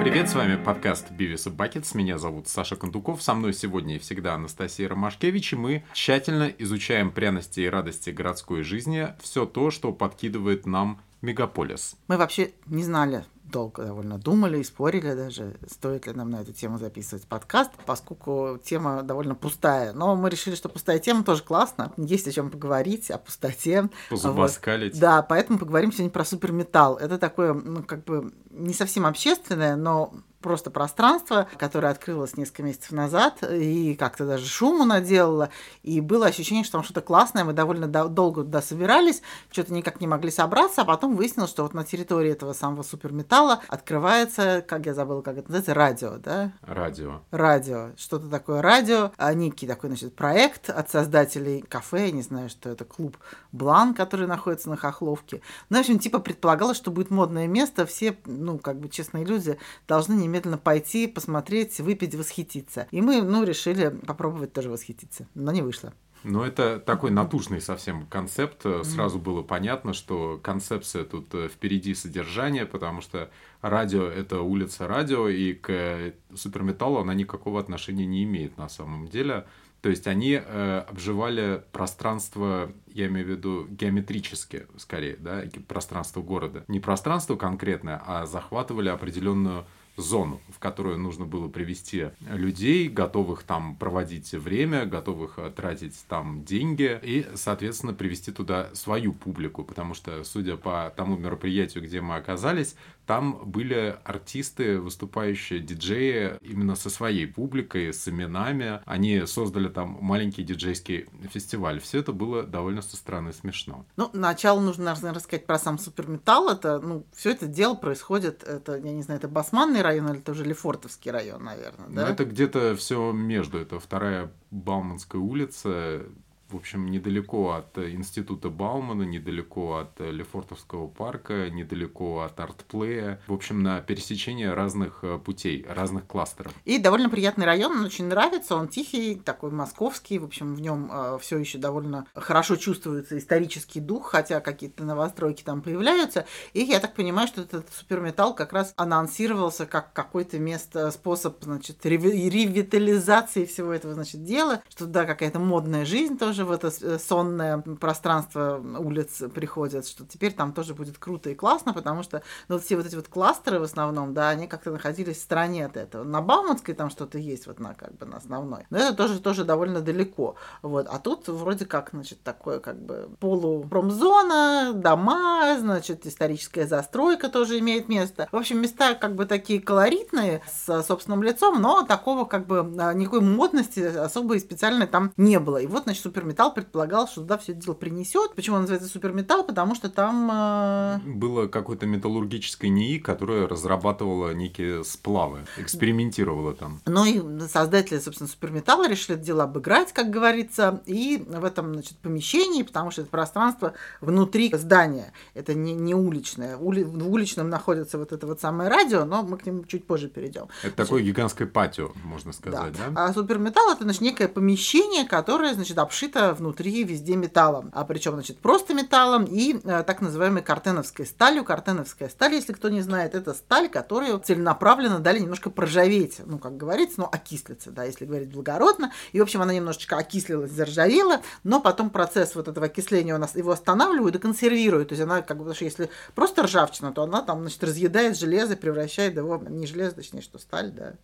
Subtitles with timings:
[0.00, 1.94] Привет, с вами подкаст Бивис и Бакетс.
[1.94, 3.22] Меня зовут Саша Кондуков.
[3.22, 5.52] Со мной сегодня и всегда Анастасия Ромашкевич.
[5.52, 11.96] И мы тщательно изучаем пряности и радости городской жизни, все то, что подкидывает нам мегаполис.
[12.08, 16.52] Мы вообще не знали, долго довольно думали и спорили даже, стоит ли нам на эту
[16.52, 19.92] тему записывать подкаст, поскольку тема довольно пустая.
[19.92, 21.92] Но мы решили, что пустая тема тоже классно.
[21.96, 23.88] Есть о чем поговорить, о пустоте.
[24.10, 24.94] Позубоскалить.
[24.94, 25.00] Вот.
[25.00, 26.96] Да, поэтому поговорим сегодня про суперметалл.
[26.96, 30.12] Это такое, ну, как бы не совсем общественное, но
[30.46, 35.50] просто пространство, которое открылось несколько месяцев назад, и как-то даже шуму наделало,
[35.82, 40.06] и было ощущение, что там что-то классное, мы довольно долго туда собирались, что-то никак не
[40.06, 44.94] могли собраться, а потом выяснилось, что вот на территории этого самого суперметалла открывается, как я
[44.94, 46.52] забыла, как это называется, радио, да?
[46.62, 47.22] Радио.
[47.32, 47.90] Радио.
[47.96, 49.10] Что-то такое радио.
[49.16, 53.16] А некий такой, значит, проект от создателей кафе, я не знаю, что это, клуб
[53.50, 55.40] Блан, который находится на Хохловке.
[55.70, 59.58] Ну, в общем, типа предполагалось, что будет модное место, все, ну, как бы честные люди
[59.88, 62.86] должны не немедленно пойти, посмотреть, выпить, восхититься.
[62.90, 65.92] И мы, ну, решили попробовать тоже восхититься, но не вышло.
[66.24, 68.64] Ну, это такой натужный совсем концепт.
[68.82, 75.28] Сразу было понятно, что концепция тут э, впереди содержания, потому что радио— это улица радио,
[75.28, 79.46] и к суперметаллу она никакого отношения не имеет на самом деле.
[79.82, 86.64] То есть они э, обживали пространство, я имею в виду геометрически, скорее, да, пространство города.
[86.66, 89.64] Не пространство конкретное, а захватывали определенную
[89.96, 96.44] зону, в которую нужно было привести людей, готовых там проводить время, готовых э, тратить там
[96.44, 102.16] деньги и, соответственно, привести туда свою публику, потому что, судя по тому мероприятию, где мы
[102.16, 102.76] оказались,
[103.06, 108.80] там были артисты, выступающие диджеи именно со своей публикой, с именами.
[108.84, 111.80] Они создали там маленький диджейский фестиваль.
[111.80, 113.86] Все это было довольно со стороны смешно.
[113.96, 116.50] Ну, начало нужно, наверное, рассказать про сам суперметалл.
[116.50, 120.32] Это, ну, все это дело происходит, это, я не знаю, это Басманный район или это
[120.32, 122.06] уже Лефортовский район, наверное, да?
[122.06, 123.58] Ну, это где-то все между.
[123.58, 126.06] Это вторая Бауманская улица,
[126.50, 133.20] в общем, недалеко от института Баумана, недалеко от Лефортовского парка, недалеко от артплея.
[133.26, 136.52] В общем, на пересечении разных э, путей, разных кластеров.
[136.64, 140.90] И довольно приятный район, он очень нравится, он тихий, такой московский, в общем, в нем
[140.92, 146.26] э, все еще довольно хорошо чувствуется исторический дух, хотя какие-то новостройки там появляются.
[146.52, 151.84] И я так понимаю, что этот суперметалл как раз анонсировался как какой-то место, способ, значит,
[151.84, 156.98] ревитализации всего этого, значит, дела, что да, какая-то модная жизнь тоже тоже в это э,
[156.98, 162.58] сонное пространство улиц приходят, что теперь там тоже будет круто и классно, потому что ну,
[162.58, 166.04] все вот эти вот кластеры в основном, да, они как-то находились в стороне от этого.
[166.04, 168.66] На Бауманской там что-то есть, вот на как бы на основной.
[168.70, 170.36] Но это тоже, тоже довольно далеко.
[170.62, 170.86] Вот.
[170.90, 177.88] А тут вроде как, значит, такое как бы полупромзона, дома, значит, историческая застройка тоже имеет
[177.88, 178.28] место.
[178.30, 182.92] В общем, места как бы такие колоритные, с собственным лицом, но такого как бы а,
[182.92, 185.58] никакой модности особой и специальной там не было.
[185.58, 188.34] И вот, значит, супер суперметалл предполагал, что туда все это дело принесет.
[188.34, 189.44] Почему он называется суперметалл?
[189.44, 190.28] Потому что там...
[190.32, 190.98] Э...
[191.04, 196.80] Было какое-то металлургическое НИИ, которое разрабатывало некие сплавы, экспериментировало там.
[196.86, 201.96] Ну и создатели, собственно, суперметалла решили это дело обыграть, как говорится, и в этом, значит,
[201.98, 206.56] помещении, потому что это пространство внутри здания, это не, не уличное.
[206.56, 206.82] Ули...
[206.82, 210.48] В уличном находится вот это вот самое радио, но мы к нему чуть позже перейдем.
[210.62, 212.90] Это такое гигантское патио, можно сказать, да?
[212.90, 213.06] да?
[213.06, 218.12] А суперметалл это, значит, некое помещение, которое, значит, обшито покрыта внутри везде металлом, а причем,
[218.14, 221.44] значит, просто металлом и э, так называемой картеновской сталью.
[221.44, 226.56] Картеновская сталь, если кто не знает, это сталь, которую целенаправленно дали немножко проржаветь, ну, как
[226.56, 228.92] говорится, ну, окислиться, да, если говорить благородно.
[229.12, 233.34] И, в общем, она немножечко окислилась, заржавела, но потом процесс вот этого окисления у нас
[233.36, 234.88] его останавливают и консервируют.
[234.88, 238.16] То есть она, как бы, потому что если просто ржавчина, то она там, значит, разъедает
[238.16, 240.94] железо, превращает его, не железо, точнее, что сталь, да,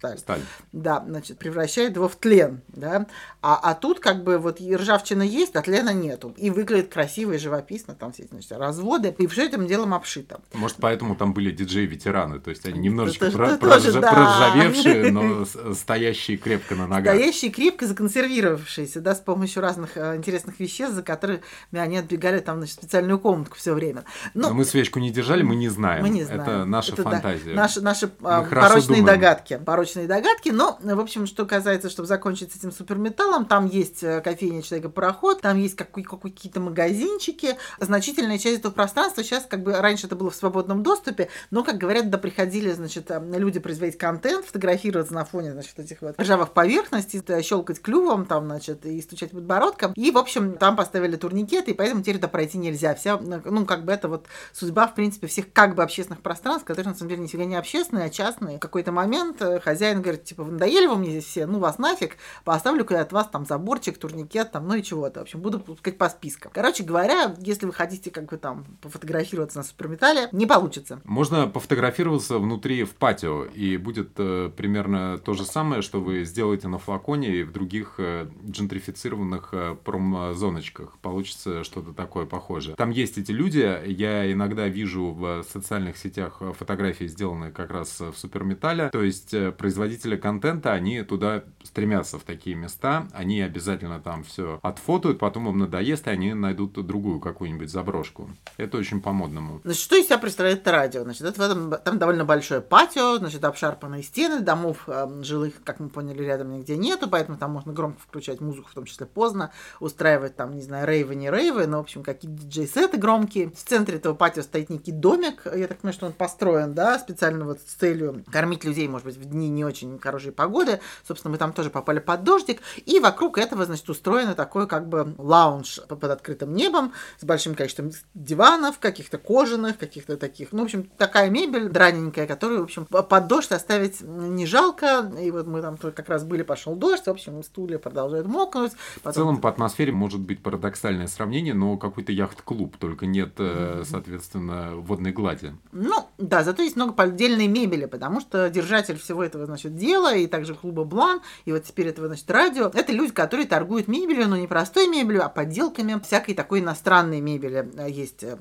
[0.00, 0.18] сталь.
[0.18, 0.40] Сталь.
[0.72, 3.06] Да, значит, превращает его в тлен, да.
[3.42, 6.34] А, а тут как бы вот ржавчина есть, а тлена нету.
[6.38, 10.40] И выглядит красиво и живописно, там все эти значит, разводы, и все этим делом обшито.
[10.54, 13.82] Может, поэтому там были диджеи-ветераны, то есть они немножечко это, про, прорж...
[13.82, 14.12] тоже, да.
[14.12, 15.44] проржавевшие, но
[15.74, 17.14] стоящие крепко на ногах.
[17.14, 21.42] Стоящие крепко законсервировавшиеся, да, с помощью разных э, интересных веществ, за которые
[21.72, 24.04] они отбегали там, значит, специальную комнатку все время.
[24.32, 26.02] Но, но мы свечку не держали, мы не знаем.
[26.02, 26.40] Мы не знаем.
[26.40, 27.50] Это наша это, фантазия.
[27.50, 29.60] Да, наши наши а, порочные догадки.
[29.64, 34.02] Порочные неудачные догадки, но, в общем, что касается, чтобы закончить с этим суперметаллом, там есть
[34.02, 40.06] э, кофейня Человека-пароход, там есть какие-то магазинчики, значительная часть этого пространства сейчас, как бы, раньше
[40.06, 44.46] это было в свободном доступе, но, как говорят, да приходили, значит, э, люди производить контент,
[44.46, 49.92] фотографироваться на фоне, значит, этих вот ржавых поверхностей, щелкать клювом там, значит, и стучать подбородком,
[49.94, 52.94] и, в общем, там поставили турникеты, и поэтому теперь туда пройти нельзя.
[52.94, 56.92] Вся, ну, как бы это вот судьба, в принципе, всех как бы общественных пространств, которые,
[56.92, 58.56] на самом деле, нифига не общественные, а частные.
[58.56, 61.78] В какой-то момент э, хозяин говорит, типа, вы надоели вы мне здесь все, ну, вас
[61.78, 65.20] нафиг, поставлю куда от вас там заборчик, турникет, там, ну и чего-то.
[65.20, 66.52] В общем, буду пускать по спискам.
[66.54, 71.00] Короче говоря, если вы хотите как бы там пофотографироваться на суперметалле, не получится.
[71.04, 76.68] Можно пофотографироваться внутри в патио, и будет э, примерно то же самое, что вы сделаете
[76.68, 80.98] на флаконе и в других э, джентрифицированных э, промзоночках.
[80.98, 82.76] Получится что-то такое похожее.
[82.76, 88.14] Там есть эти люди, я иногда вижу в социальных сетях фотографии, сделанные как раз в
[88.14, 88.90] суперметалле.
[88.90, 94.58] То есть э, производители контента, они туда стремятся в такие места, они обязательно там все
[94.62, 98.28] отфотают, потом им надоест, и они найдут другую какую-нибудь заброшку.
[98.56, 99.60] Это очень по-модному.
[99.62, 101.04] Значит, что из себя представляет это радио?
[101.04, 105.78] Значит, это в этом, там довольно большое патио, значит, обшарпанные стены, домов э, жилых, как
[105.78, 109.52] мы поняли, рядом нигде нету, поэтому там можно громко включать музыку, в том числе поздно,
[109.78, 113.50] устраивать там, не знаю, рейвы, не рейвы, но, в общем, какие-то диджей-сеты громкие.
[113.50, 117.44] В центре этого патио стоит некий домик, я так понимаю, что он построен, да, специально
[117.44, 120.80] вот с целью кормить людей, может быть, в дни не очень хорошей погоды.
[121.06, 122.60] Собственно, мы там тоже попали под дождик.
[122.86, 127.90] И вокруг этого, значит, устроено такое как бы лаунж под открытым небом с большим количеством
[128.14, 130.52] диванов, каких-то кожаных, каких-то таких.
[130.52, 135.12] Ну, в общем, такая мебель драненькая, которую, в общем, под дождь оставить не жалко.
[135.20, 138.72] И вот мы там как раз были, пошел дождь, в общем, стулья продолжают мокнуть.
[139.02, 139.12] Потом...
[139.12, 143.84] В целом, по атмосфере может быть парадоксальное сравнение, но какой-то яхт-клуб, только нет, mm-hmm.
[143.84, 145.54] соответственно, водной глади.
[145.72, 150.26] Ну, да, зато есть много поддельной мебели, потому что держатель всего этого, значит, дела, и
[150.26, 154.36] также клуба Блан, и вот теперь этого, значит, радио, это люди, которые торгуют мебелью, но
[154.36, 157.68] не простой мебелью, а подделками всякой такой иностранной мебели.
[157.90, 158.36] Есть э,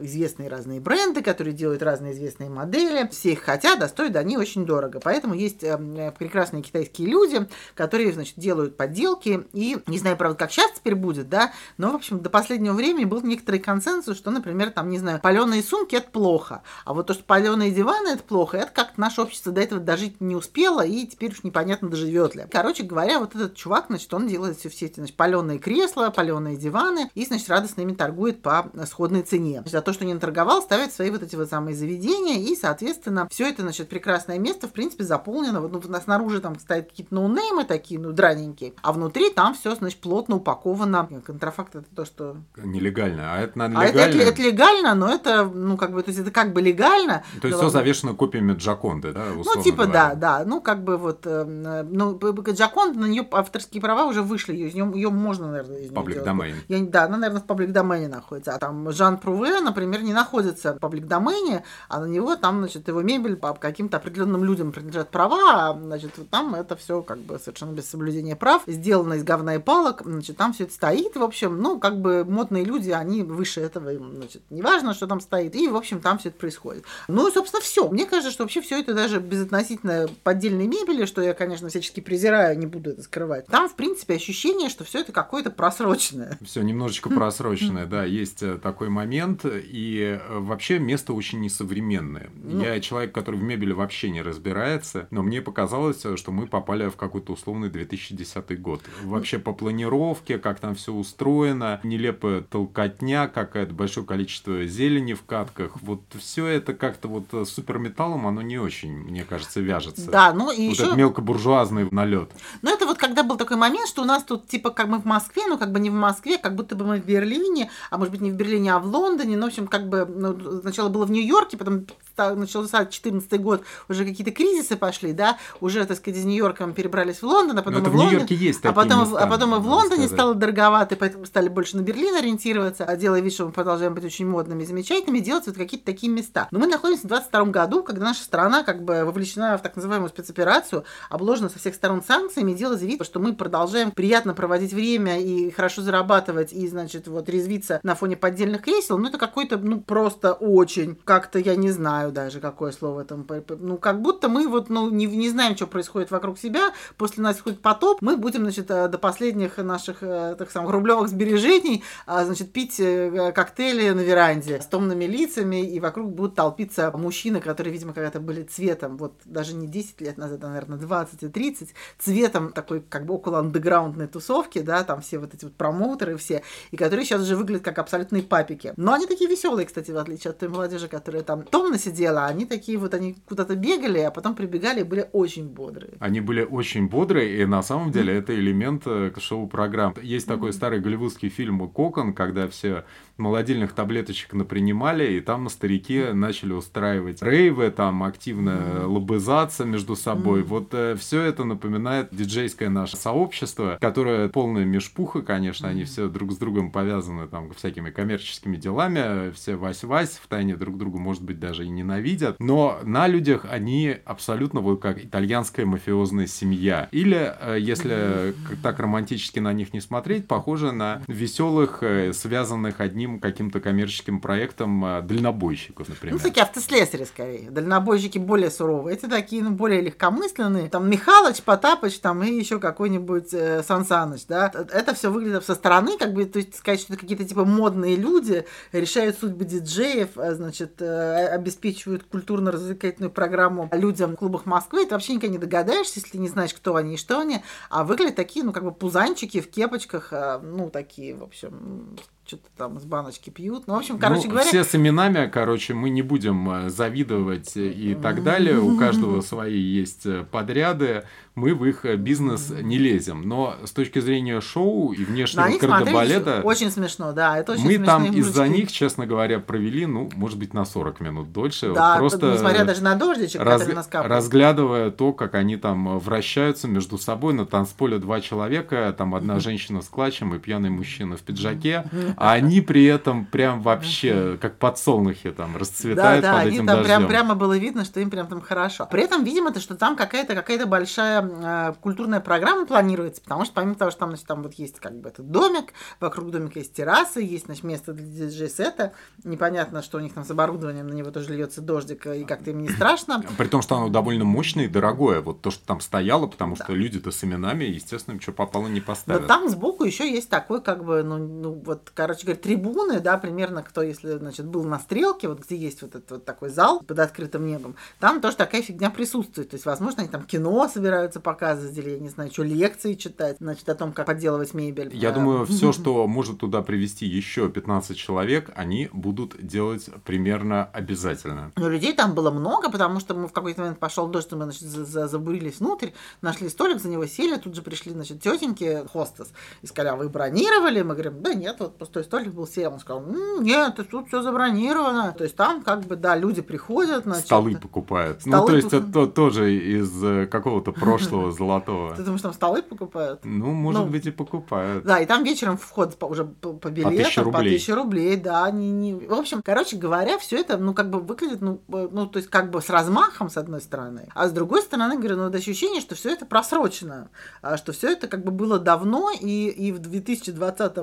[0.00, 4.66] известные разные бренды, которые делают разные известные модели, все их хотят, а стоят они очень
[4.66, 5.00] дорого.
[5.02, 10.50] Поэтому есть э, прекрасные китайские люди, которые, значит, делают подделки, и не знаю, правда, как
[10.50, 14.70] сейчас теперь будет, да, но, в общем, до последнего времени был некоторый консенсус, что, например,
[14.70, 18.58] там, не знаю, паленые сумки– это плохо, а вот то, что паленые диваны– это плохо,
[18.58, 22.46] это как наше общество до этого дожить не успело, и теперь уж непонятно, доживет ли.
[22.50, 26.56] Короче говоря, вот этот чувак, значит, он делает все, все эти, значит, паленые кресла, паленые
[26.56, 29.62] диваны, и, значит, радостно ими торгует по сходной цене.
[29.66, 33.48] За то, что не наторговал, ставит свои вот эти вот самые заведения, и, соответственно, все
[33.48, 35.60] это, значит, прекрасное место, в принципе, заполнено.
[35.60, 40.00] Вот, ну, снаружи там стоят какие-то ноунеймы такие, ну, драненькие, а внутри там все, значит,
[40.00, 41.08] плотно упаковано.
[41.24, 42.36] Контрафакт это то, что...
[42.56, 44.02] Нелегально, а это, наверное, легально.
[44.02, 46.60] А это, это, это легально, но это, ну, как бы, то есть это как бы
[46.60, 47.24] легально.
[47.40, 49.92] То есть все завешено копиями Джаконды, да, Ну, типа, говоря.
[49.92, 50.44] да, да.
[50.44, 55.10] Ну, как бы вот, э, ну, Джаконда, на нее авторские права уже вышли, ее, ее
[55.10, 56.90] можно, наверное, из Паблик домен.
[56.90, 58.54] Да, она, наверное, в паблик домене находится.
[58.54, 62.88] А там Жан Пруве, например, не находится в паблик домене, а на него там, значит,
[62.88, 67.38] его мебель по каким-то определенным людям принадлежат права, а, значит, там это все как бы
[67.38, 71.22] совершенно без соблюдения прав, сделано из говна и палок, значит, там все это стоит, в
[71.22, 75.68] общем, ну, как бы модные люди, они выше этого, значит, неважно, что там стоит, и,
[75.68, 76.84] в общем, там все это происходит.
[77.08, 77.88] Ну, и, собственно, все.
[77.88, 82.58] Мне кажется, что вообще все это даже безотносительно поддельной мебели, что я, конечно, всячески презираю,
[82.58, 83.46] не буду это скрывать.
[83.46, 86.38] Там, в принципе, ощущение, что все это какое-то просроченное.
[86.44, 89.44] Все немножечко просроченное, да, есть э, такой момент.
[89.44, 92.30] И э, вообще место очень несовременное.
[92.34, 96.46] Ну, я человек, который в мебели вообще не разбирается, но мне показалось, э, что мы
[96.46, 98.82] попали в какой-то условный 2010 год.
[99.02, 105.80] Вообще по планировке, как там все устроено, нелепая толкотня, какое-то большое количество зелени в катках.
[105.82, 109.83] Вот все это как-то вот суперметаллом, оно не очень, мне кажется, вяжется.
[109.96, 110.84] Да, ну и вот еще...
[110.84, 112.30] этот мелкобуржуазный налет.
[112.62, 115.04] Ну это вот когда был такой момент, что у нас тут типа как мы в
[115.04, 118.12] Москве, ну как бы не в Москве, как будто бы мы в Берлине, а может
[118.12, 121.04] быть не в Берлине, а в Лондоне, ну в общем как бы ну, сначала было
[121.04, 121.86] в Нью-Йорке, потом
[122.16, 127.22] начался 2014 год, уже какие-то кризисы пошли, да, уже, так сказать, из Нью-Йорка мы перебрались
[127.22, 129.66] в Лондон, а потом в, в Лондон, есть а потом, места, а потом и в
[129.66, 130.10] Лондоне сказать.
[130.10, 134.04] стало дороговато, поэтому стали больше на Берлин ориентироваться, а делая вид, что мы продолжаем быть
[134.04, 136.48] очень модными и замечательными, делать вот какие-то такие места.
[136.50, 140.08] Но мы находимся в 22 году, когда наша страна как бы вовлечена в так называемую
[140.08, 145.50] спецоперацию, обложена со всех сторон санкциями, делая вид, что мы продолжаем приятно проводить время и
[145.50, 150.32] хорошо зарабатывать, и, значит, вот резвиться на фоне поддельных кресел, ну, это какой-то, ну, просто
[150.32, 153.26] очень, как-то, я не знаю, знаю даже, какое слово там.
[153.60, 156.72] Ну, как будто мы вот, ну, не, не знаем, что происходит вокруг себя.
[156.96, 161.08] После нас хоть потоп, мы будем, значит, э, до последних наших, э, так самых, рублевых
[161.08, 166.90] сбережений, а, значит, пить э, коктейли на веранде с томными лицами, и вокруг будут толпиться
[166.94, 171.22] мужчины, которые, видимо, когда-то были цветом, вот даже не 10 лет назад, а, наверное, 20
[171.22, 175.54] и 30, цветом такой, как бы, около андеграундной тусовки, да, там все вот эти вот
[175.54, 178.72] промоутеры все, и которые сейчас уже выглядят как абсолютные папики.
[178.76, 182.46] Но они такие веселые, кстати, в отличие от той молодежи, которая там томно сидела, они
[182.46, 185.94] такие вот, они куда-то бегали, а потом прибегали и были очень бодрые.
[186.00, 189.94] Они были очень бодрые, и на самом деле это элемент э, шоу-программ.
[190.02, 192.84] Есть такой старый голливудский фильм «Кокон», когда все
[193.16, 198.86] молодильных таблеточек напринимали, и там на старике начали устраивать рейвы, там активно mm-hmm.
[198.86, 200.40] лобызаться между собой.
[200.40, 200.46] Mm-hmm.
[200.46, 205.70] Вот э, все это напоминает диджейское наше сообщество, которое полное межпуха, конечно, mm-hmm.
[205.70, 210.76] они все друг с другом повязаны там всякими коммерческими делами, все вась-вась, в тайне друг
[210.76, 216.26] другу, может быть, даже и ненавидят, но на людях они абсолютно вот как итальянская мафиозная
[216.26, 216.88] семья.
[216.90, 218.56] Или, э, если mm-hmm.
[218.62, 224.20] так романтически на них не смотреть, похоже на веселых, э, связанных одним одним каким-то коммерческим
[224.20, 226.16] проектом а, дальнобойщиков, например.
[226.16, 227.50] Ну, такие автослесари, скорее.
[227.50, 228.96] Дальнобойщики более суровые.
[228.96, 230.68] Эти такие, ну, более легкомысленные.
[230.68, 234.50] Там Михалыч, Потапыч, там и еще какой-нибудь э, Сансаныч, да.
[234.72, 237.96] Это все выглядит со стороны, как бы, то есть сказать, что это какие-то типа модные
[237.96, 244.86] люди, решают судьбы диджеев, а, значит, э, обеспечивают культурно-развлекательную программу людям в клубах Москвы.
[244.86, 247.42] Ты вообще никогда не догадаешься, если не знаешь, кто они и что они.
[247.70, 251.96] А выглядят такие, ну, как бы пузанчики в кепочках, а, ну, такие, в общем,
[252.26, 253.66] что-то там с баночки пьют.
[253.66, 254.46] Ну, в общем, короче ну, говоря...
[254.46, 258.58] Все с именами, короче, мы не будем э, завидовать и так далее.
[258.58, 263.28] У каждого свои есть э, подряды мы в их э, бизнес не лезем.
[263.28, 266.40] Но с точки зрения шоу и внешнего да, кардебалета...
[266.44, 267.38] Очень смешно, да.
[267.38, 271.32] Это очень мы там из-за них, честно говоря, провели, ну, может быть, на 40 минут
[271.32, 271.72] дольше.
[271.74, 273.62] Да, просто несмотря даже на дождичек, раз...
[273.62, 274.12] который нас капает.
[274.12, 279.82] Разглядывая то, как они там вращаются между собой, на танцполе два человека, там одна женщина
[279.82, 281.84] с клатчем и пьяный мужчина в пиджаке,
[282.16, 286.76] а они при этом прям вообще как подсолнухи там расцветают да, да, под этим там
[286.76, 286.84] дождем.
[286.84, 288.86] Прям, прямо было видно, что им прям там хорошо.
[288.88, 293.54] При этом, видимо, то, что там какая-то какая-то большая э, культурная программа планируется, потому что
[293.54, 296.74] помимо того, что там, значит, там вот есть как бы этот домик, вокруг домика есть
[296.74, 298.92] террасы, есть, значит, место для диджей-сета,
[299.24, 302.62] непонятно, что у них там с оборудованием, на него тоже льется дождик, и как-то им
[302.62, 303.22] не страшно.
[303.38, 306.66] При том, что оно довольно мощное и дорогое, вот то, что там стояло, потому что
[306.68, 306.74] да.
[306.74, 309.22] люди-то с именами, естественно, что попало не поставят.
[309.22, 313.18] Но там сбоку еще есть такой, как бы, ну, ну вот, короче говоря, трибуны, да,
[313.18, 316.80] примерно, кто, если, значит, был на стрелке, вот где есть вот этот вот такой зал
[316.80, 319.50] под открытым небом, там тоже такая фигня присутствует.
[319.50, 323.36] То есть, возможно, они там кино собираются показывать, или, я не знаю, что, лекции читать,
[323.40, 324.90] значит, о том, как подделывать мебель.
[324.94, 331.52] Я думаю, все, что может туда привести еще 15 человек, они будут делать примерно обязательно.
[331.56, 334.62] Но людей там было много, потому что мы в какой-то момент пошел дождь, мы, значит,
[334.62, 335.90] забурились внутрь,
[336.22, 339.28] нашли столик, за него сели, тут же пришли, значит, тетеньки, хостес,
[339.62, 340.82] и сказали, а вы бронировали?
[340.82, 342.72] Мы говорим, да нет, вот пустой столик был, сел.
[342.72, 343.04] Он сказал,
[343.40, 345.14] нет, тут все забронировано.
[345.16, 347.26] То есть там как бы, да, люди приходят, значит...
[347.26, 348.20] Столы покупают.
[348.20, 351.94] Столы ну, то есть это тоже из э, какого-то прошлого золотого.
[351.94, 353.20] Ты думаешь, там столы покупают?
[353.24, 354.84] Ну, может ну, быть, и покупают.
[354.84, 358.50] Да, и там вечером вход уже по билетам, по тысяче рублей, да.
[358.50, 358.94] Не, не...
[358.94, 362.50] В общем, короче говоря, все это, ну, как бы выглядит, ну, ну, то есть как
[362.50, 365.94] бы с размахом, с одной стороны, а с другой стороны, говорю, ну, вот ощущение, что
[365.94, 367.10] все это просрочено,
[367.42, 370.74] а что все это как бы было давно, и, и в 2020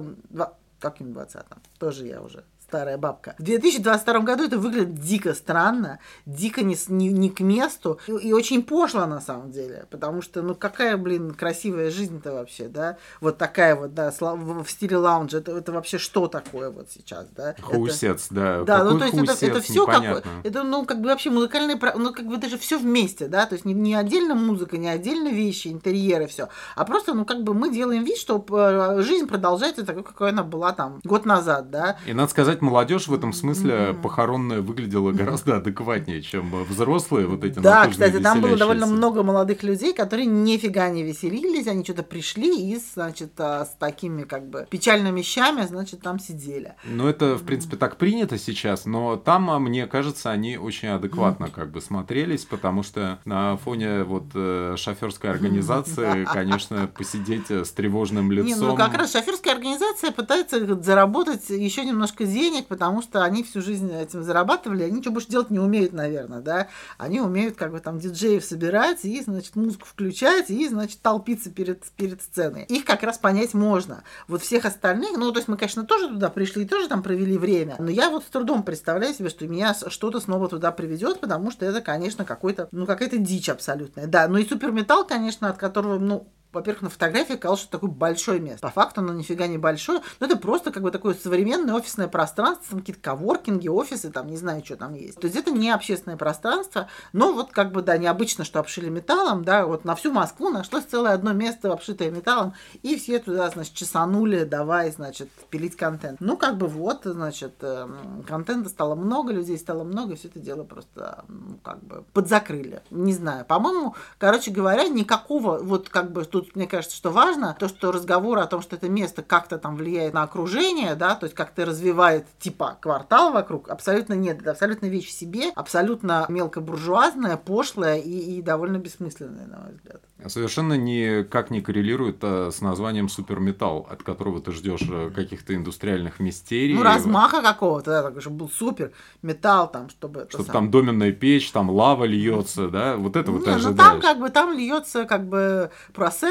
[0.80, 1.62] каким 20-м?
[1.78, 3.36] Тоже я уже старая бабка.
[3.38, 8.32] В 2022 году это выглядит дико странно, дико не, не, не к месту и, и
[8.32, 12.96] очень пошло на самом деле, потому что, ну, какая, блин, красивая жизнь-то вообще, да?
[13.20, 17.56] Вот такая вот, да, в, стиле лаунжа, это, это вообще что такое вот сейчас, да?
[17.62, 18.63] Хаусец, это, да.
[18.63, 22.13] Да, ну, то есть это, это все как это, ну, как бы вообще музыкальные, ну,
[22.13, 25.68] как бы даже все вместе, да, то есть не, не отдельно музыка, не отдельно вещи,
[25.68, 26.48] интерьеры, все,
[26.78, 30.44] а просто, ну, как бы мы делаем вид, что э, жизнь продолжается такой, какой она
[30.44, 31.98] была там год назад, да?
[32.06, 37.60] И надо сказать, молодежь в этом смысле похоронная выглядела гораздо адекватнее, чем взрослые вот эти
[37.60, 42.72] Да, кстати, там было довольно много молодых людей, которые нифига не веселились, они что-то пришли
[42.72, 46.75] и, значит, а, с такими как бы печальными вещами, значит, там сидели.
[46.84, 51.50] Ну, это, в принципе, так принято сейчас, но там, а, мне кажется, они очень адекватно
[51.50, 58.32] как бы смотрелись, потому что на фоне вот э, шоферской организации, конечно, посидеть с тревожным
[58.32, 58.48] лицом.
[58.48, 63.43] Не, ну как раз шоферская организация пытается заработать еще немножко денег, денег, потому что они
[63.43, 66.67] всю жизнь этим зарабатывали, они ничего больше делать не умеют, наверное, да.
[66.98, 71.84] Они умеют как бы там диджеев собирать и, значит, музыку включать и, значит, толпиться перед,
[71.91, 72.63] перед сценой.
[72.63, 74.03] Их как раз понять можно.
[74.27, 77.38] Вот всех остальных, ну, то есть мы, конечно, тоже туда пришли и тоже там провели
[77.38, 81.51] время, но я вот с трудом представляю себе, что меня что-то снова туда приведет, потому
[81.51, 84.08] что это, конечно, какой-то, ну, какая-то дичь абсолютная.
[84.08, 88.39] Да, ну и суперметалл, конечно, от которого, ну, во-первых, на фотографии казалось, что такое большое
[88.39, 88.62] место.
[88.62, 92.65] По факту оно нифига не большое, но это просто как бы такое современное офисное пространство,
[92.72, 95.20] там какие-то коворкинги, офисы, там не знаю, что там есть.
[95.20, 99.43] То есть это не общественное пространство, но вот как бы, да, необычно, что обшили металлом,
[99.43, 103.74] да, вот на всю Москву нашлось целое одно место, обшитое металлом, и все туда, значит,
[103.74, 106.20] чесанули, давай, значит, пилить контент.
[106.20, 110.63] Ну, как бы вот, значит, эм, контента стало много, людей стало много, все это дело
[110.63, 112.81] просто, ну, как бы подзакрыли.
[112.89, 117.68] Не знаю, по-моему, короче говоря, никакого, вот как бы, тут мне кажется, что важно, то,
[117.68, 121.36] что разговор о том, что это место как-то там влияет на окружение, да, то есть
[121.36, 124.42] как-то развивает типа квартал вокруг, абсолютно нет.
[124.42, 130.02] Это абсолютно вещь в себе, абсолютно мелкобуржуазная, пошлая и, и довольно бессмысленная, на мой взгляд.
[130.28, 136.20] Совершенно никак не коррелирует а, с названием суперметалл, от которого ты ждешь э, каких-то индустриальных
[136.20, 136.76] мистерий.
[136.76, 138.92] Ну, размаха какого-то, да, так, чтобы был супер
[139.24, 140.28] металл, там, чтобы...
[140.30, 140.54] Чтобы сам...
[140.54, 143.64] там доменная печь, там лава льется, да, вот это вот ожидаешь.
[143.64, 145.72] Ну, там как бы, там льется как бы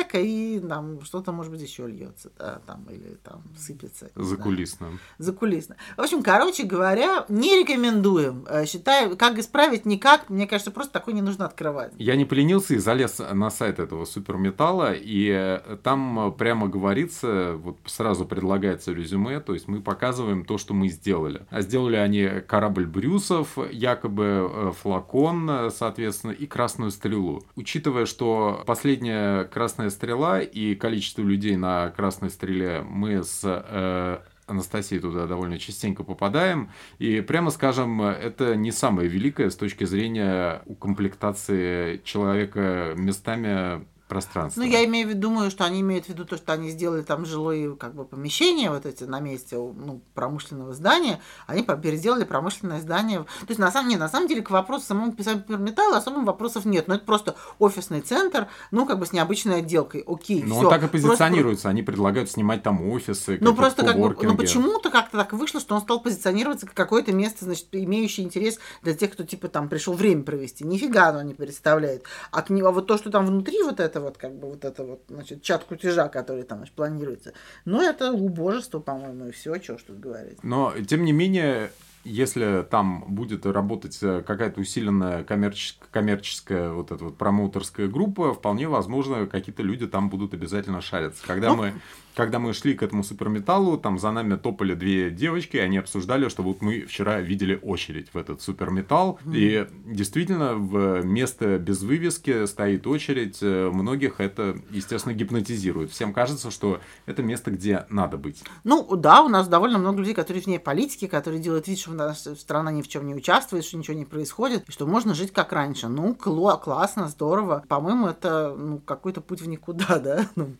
[0.00, 4.11] просека и там что-то, может быть, еще льется, да, там, или там сыпется.
[4.14, 4.90] Закулисно.
[4.90, 5.25] Да.
[5.25, 5.76] Закулисно.
[5.97, 8.47] В общем, короче говоря, не рекомендуем.
[8.49, 11.92] Э, считаю, как исправить, никак, мне кажется, просто такой не нужно открывать.
[11.99, 17.78] Я не поленился и залез на сайт этого суперметалла, и э, там прямо говорится, вот
[17.87, 21.47] сразу предлагается резюме, то есть мы показываем то, что мы сделали.
[21.50, 27.42] А сделали они корабль Брюсов, якобы э, флакон, соответственно, и красную стрелу.
[27.57, 35.00] Учитывая, что последняя красная стрела и количество людей на красной стреле мы с э, Анастасией
[35.00, 36.70] туда довольно частенько попадаем.
[36.99, 44.61] И прямо скажем, это не самое великое с точки зрения укомплектации человека местами пространство.
[44.61, 47.02] Ну, я имею в виду, думаю, что они имеют в виду то, что они сделали
[47.02, 52.81] там жилые как бы помещения вот эти на месте ну, промышленного здания, они переделали промышленное
[52.81, 53.21] здание.
[53.21, 55.14] То есть, на самом, не, на самом деле, к вопросу самому
[55.49, 56.88] металла особым вопросов нет.
[56.88, 60.05] Но это просто офисный центр, ну, как бы с необычной отделкой.
[60.07, 61.62] Окей, он так и позиционируется.
[61.62, 61.69] Просто...
[61.69, 65.76] Они предлагают снимать там офисы, Ну, просто как бы, ну, почему-то как-то так вышло, что
[65.76, 69.95] он стал позиционироваться как какое-то место, значит, имеющее интерес для тех, кто, типа, там пришел
[69.95, 70.64] время провести.
[70.64, 72.02] Нифига оно не представляет.
[72.33, 74.64] А, к нему, а вот то, что там внутри вот это вот, как бы вот
[74.64, 77.33] это вот, значит, чат кутежа, который там значит, планируется.
[77.64, 80.42] Но это убожество, по-моему, и все, что тут говорить.
[80.42, 81.71] Но, тем не менее,
[82.04, 88.69] если там будет работать э, какая-то усиленная коммерческая, коммерческая вот эта вот промоутерская группа, вполне
[88.69, 91.23] возможно, какие-то люди там будут обязательно шариться.
[91.26, 91.75] Когда ну, мы
[92.20, 96.28] когда мы шли к этому суперметаллу, там за нами топали две девочки, и они обсуждали,
[96.28, 99.32] что вот мы вчера видели очередь в этот суперметалл, mm.
[99.34, 105.92] и действительно в место без вывески стоит очередь, э, многих это, естественно, гипнотизирует.
[105.92, 108.44] Всем кажется, что это место, где надо быть.
[108.64, 112.35] Ну да, у нас довольно много людей, которые вне политики, которые делают вид, что наша
[112.35, 115.54] страна ни в чем не участвует, что ничего не происходит, и что можно жить как
[115.54, 115.88] раньше.
[115.88, 117.64] Ну, классно, здорово.
[117.66, 120.28] По-моему, это ну, какой-то путь в никуда, да?
[120.37, 120.54] Ну,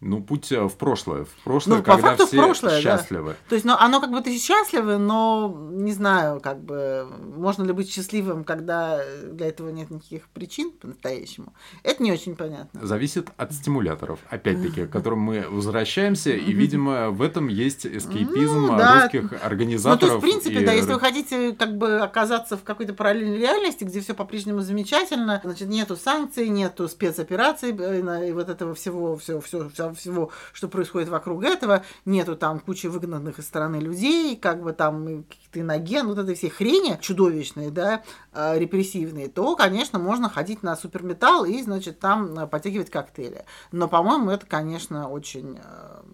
[0.00, 1.24] ну, путь э, в прошлое.
[1.24, 3.30] В прошлое, ну, когда по факту все в прошлое, счастливы.
[3.30, 3.36] Да.
[3.48, 7.72] То есть, ну, оно как бы ты счастливы, но не знаю, как бы, можно ли
[7.72, 11.52] быть счастливым, когда для этого нет никаких причин по-настоящему.
[11.82, 12.86] Это не очень понятно.
[12.86, 18.78] Зависит от стимуляторов, опять-таки, к которым мы возвращаемся, и, видимо, в этом есть эскейпизм ну,
[18.78, 19.02] да.
[19.02, 20.00] русских организаторов.
[20.02, 20.66] Ну, то есть, в принципе, и...
[20.66, 25.40] да, если вы хотите как бы оказаться в какой-то параллельной реальности, где все по-прежнему замечательно,
[25.42, 30.68] значит, нету санкций, нету спецопераций, э, и вот этого всего, все, все, все всего, что
[30.68, 36.06] происходит вокруг этого, нету там кучи выгнанных из страны людей, как бы там какие-то иноген,
[36.06, 41.62] вот этой всей хрени чудовищные, да, а, репрессивные, то, конечно, можно ходить на суперметалл и,
[41.62, 43.44] значит, там а, потягивать коктейли.
[43.72, 46.04] Но, по-моему, это, конечно, очень а,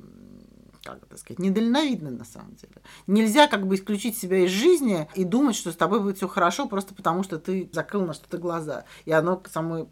[0.84, 2.74] как это сказать, недальновидно на самом деле.
[3.06, 6.68] Нельзя как бы исключить себя из жизни и думать, что с тобой будет все хорошо
[6.68, 8.84] просто потому, что ты закрыл на что-то глаза.
[9.04, 9.88] И оно само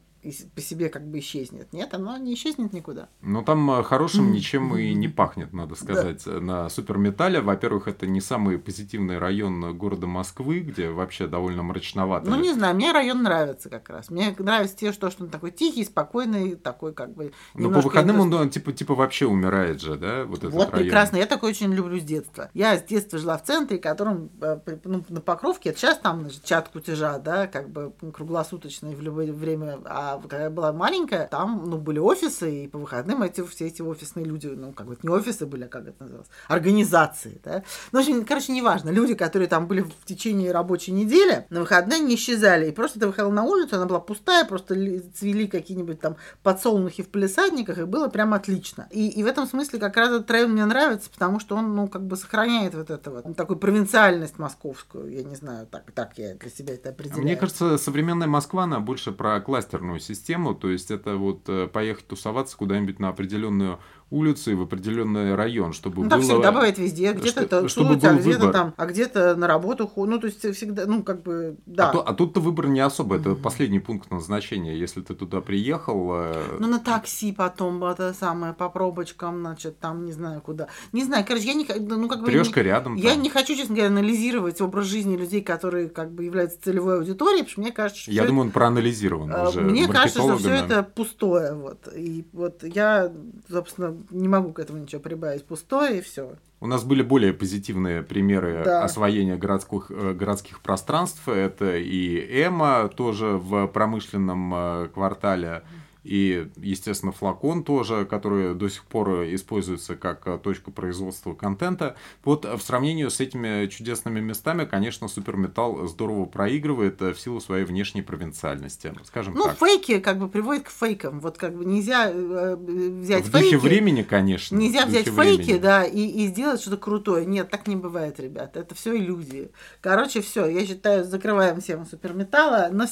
[0.55, 1.73] по себе как бы исчезнет.
[1.73, 3.09] Нет, оно не исчезнет никуда.
[3.23, 6.23] Ну, там э, хорошим ничем и не пахнет, надо сказать.
[6.25, 6.41] Да.
[6.41, 12.31] На суперметалле, во-первых, это не самый позитивный район города Москвы, где вообще довольно мрачновато.
[12.31, 14.11] Ну, не знаю, мне район нравится как раз.
[14.11, 17.33] Мне нравится те, что, что он такой тихий, спокойный, такой как бы...
[17.55, 20.25] Ну, по выходным он, он типа, типа вообще умирает же, да?
[20.25, 20.85] Вот, этот вот район.
[20.85, 21.17] прекрасно.
[21.17, 22.49] Я такой очень люблю с детства.
[22.55, 26.45] Я с детства жила в центре, которым э, ну, на Покровке, это сейчас там значит,
[26.45, 31.27] чат кутежа, да, как бы круглосуточный в любое время, а А когда я была маленькая,
[31.27, 34.99] там, ну, были офисы, и по выходным эти, все эти офисные люди, ну, как бы
[35.03, 37.63] не офисы были, а как это называлось, организации, да.
[37.93, 38.91] Ну, в общем, короче, неважно.
[38.91, 42.69] Люди, которые там были в течение рабочей недели, на выходные не исчезали.
[42.69, 44.75] И просто ты выходил на улицу, она была пустая, просто
[45.15, 48.89] цвели какие-нибудь там подсолнухи в палисадниках, и было прям отлично.
[48.91, 51.89] И, и в этом смысле как раз этот район мне нравится, потому что он, ну,
[51.89, 56.35] как бы сохраняет вот это вот, такую провинциальность московскую, я не знаю, так, так я
[56.35, 57.23] для себя это определяю.
[57.23, 62.07] Мне кажется, современная Москва, она больше про кластерную систему, то есть это вот э, поехать
[62.09, 63.79] тусоваться куда-нибудь на определенную
[64.13, 66.11] улицу и в определенный район, чтобы ну, было...
[66.11, 70.27] так всегда бывает везде, где-то чтобы а где-то там, а где-то на работу, ну, то
[70.27, 71.89] есть всегда, ну, как бы, да.
[71.89, 73.43] А, то, а тут-то выбор не особо, это mm-hmm.
[73.43, 76.11] последний пункт назначения, если ты туда приехал...
[76.15, 76.57] Э...
[76.59, 80.69] Ну, на такси потом, это самое, по пробочкам, значит, там, не знаю, куда.
[80.93, 81.67] Не знаю, короче, я не...
[81.79, 82.27] Ну, как бы...
[82.27, 82.97] Трешка рядом.
[82.97, 83.23] Я там.
[83.23, 87.53] не хочу, честно говоря, анализировать образ жизни людей, которые, как бы, являются целевой аудиторией, потому
[87.53, 90.83] что мне кажется, что Я думаю, он проанализирован э, уже Мне кажется, что все это
[90.83, 91.89] пустое, вот.
[91.95, 93.13] И вот я,
[93.49, 96.37] собственно, не могу к этому ничего прибавить, пустое и все.
[96.61, 98.85] У нас были более позитивные примеры да.
[98.85, 101.29] освоения городских, э, городских пространств.
[101.29, 105.63] Это и Эма тоже в промышленном э, квартале.
[106.05, 111.97] И, естественно, флакон тоже, который до сих пор используется как э, точка производства контента.
[112.25, 117.65] Вот в сравнении с этими чудесными местами, конечно, Суперметалл здорово проигрывает э, в силу своей
[117.65, 118.93] внешней провинциальности.
[119.05, 119.59] Скажем ну, так.
[119.59, 121.21] фейки как бы приводят к фейкам.
[121.21, 123.47] Вот как бы нельзя э, взять в фейки.
[123.47, 124.57] В духе времени, конечно.
[124.57, 125.59] Нельзя взять фейки, времени.
[125.59, 127.27] да, и, и сделать что-то крутое.
[127.27, 128.61] Нет, так не бывает, ребята.
[128.61, 129.53] Это все иллюзии.
[129.81, 130.47] Короче, все.
[130.47, 132.71] Я считаю, закрываем тему суперметалла.
[132.73, 132.87] Но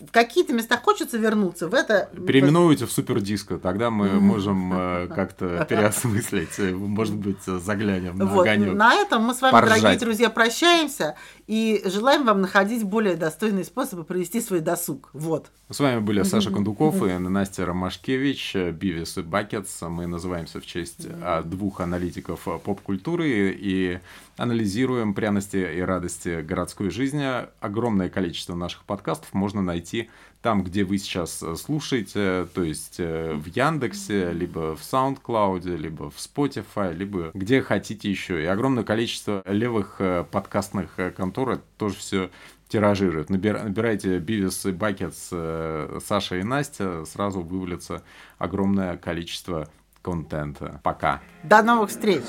[0.00, 2.08] в какие-то места хочется вернуться, в это...
[2.26, 8.42] Переименуйте в супердиско, тогда мы можем э, как-то переосмыслить, э, может быть, заглянем на вот.
[8.42, 8.74] огонек.
[8.74, 9.80] На этом мы с вами, поржать.
[9.80, 15.10] дорогие друзья, прощаемся и желаем вам находить более достойные способы провести свой досуг.
[15.12, 15.50] Вот.
[15.68, 19.82] С вами были Саша Кондуков и Настя Ромашкевич, Бивис и Бакетс.
[19.82, 24.00] Мы называемся в честь а, двух аналитиков поп-культуры и
[24.36, 27.26] анализируем пряности и радости городской жизни.
[27.60, 30.08] Огромное количество наших подкастов можно найти
[30.42, 36.10] там, где вы сейчас э, слушаете, то есть э, в Яндексе, либо в SoundCloud, либо
[36.10, 38.42] в Spotify, либо где хотите еще.
[38.42, 42.30] И огромное количество левых э, подкастных контор тоже все
[42.68, 43.30] тиражируют.
[43.30, 48.02] Набирайте Бивис и Бакетс Саша и Настя, сразу вывалится
[48.38, 49.68] огромное количество
[50.02, 50.80] контента.
[50.82, 51.20] Пока.
[51.42, 52.22] До новых встреч!